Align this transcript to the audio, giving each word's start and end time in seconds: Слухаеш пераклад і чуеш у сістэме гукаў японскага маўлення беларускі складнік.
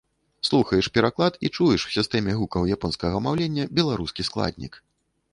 Слухаеш 0.47 0.87
пераклад 0.93 1.35
і 1.47 1.49
чуеш 1.57 1.83
у 1.89 1.91
сістэме 1.95 2.33
гукаў 2.39 2.65
японскага 2.75 3.21
маўлення 3.27 3.67
беларускі 3.81 4.25
складнік. 4.31 4.81